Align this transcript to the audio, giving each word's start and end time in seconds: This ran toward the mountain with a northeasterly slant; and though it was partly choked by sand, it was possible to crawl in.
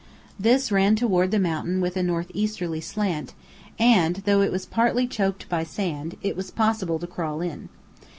This 0.39 0.71
ran 0.71 0.95
toward 0.95 1.29
the 1.29 1.37
mountain 1.37 1.79
with 1.79 1.95
a 1.95 2.01
northeasterly 2.01 2.81
slant; 2.81 3.35
and 3.77 4.15
though 4.25 4.41
it 4.41 4.51
was 4.51 4.65
partly 4.65 5.05
choked 5.05 5.47
by 5.47 5.63
sand, 5.63 6.15
it 6.23 6.35
was 6.35 6.49
possible 6.49 6.97
to 6.97 7.05
crawl 7.05 7.39
in. 7.39 7.69